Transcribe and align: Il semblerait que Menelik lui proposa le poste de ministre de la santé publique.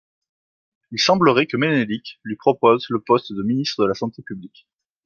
Il 0.91 0.99
semblerait 0.99 1.45
que 1.45 1.57
Menelik 1.57 2.19
lui 2.23 2.35
proposa 2.35 2.83
le 2.89 3.01
poste 3.03 3.33
de 3.33 3.43
ministre 3.43 3.83
de 3.83 3.87
la 3.87 3.93
santé 3.93 4.23
publique. 4.23 4.65